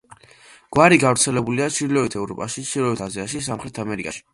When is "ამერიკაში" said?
3.87-4.29